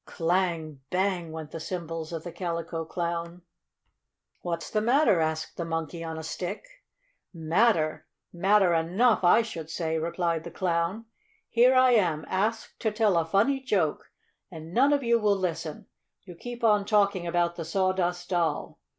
"Clang! 0.05 0.81
Bang!" 0.89 1.31
went 1.31 1.51
the 1.51 1.59
cymbals 1.59 2.11
of 2.11 2.23
the 2.23 2.31
Calico 2.31 2.83
Clown. 2.85 3.43
"What's 4.41 4.71
the 4.71 4.81
matter?" 4.81 5.19
asked 5.19 5.57
the 5.57 5.63
Monkey 5.63 6.03
on 6.03 6.17
a 6.17 6.23
Stick. 6.23 6.65
"Matter? 7.35 8.07
Matter 8.33 8.73
enough, 8.73 9.23
I 9.23 9.43
should 9.43 9.69
say!" 9.69 9.99
replied 9.99 10.43
the 10.43 10.49
Clown. 10.49 11.05
"Here 11.51 11.75
I 11.75 11.91
am 11.91 12.25
asked 12.27 12.79
to 12.79 12.89
tell 12.91 13.15
a 13.15 13.23
funny 13.23 13.59
joke, 13.59 14.09
and 14.49 14.73
none 14.73 14.91
of 14.91 15.03
you 15.03 15.19
will 15.19 15.37
listen. 15.37 15.85
You 16.23 16.33
keep 16.33 16.63
on 16.63 16.83
talking 16.83 17.27
about 17.27 17.55
the 17.55 17.63
Sawdust 17.63 18.29
Doll. 18.29 18.79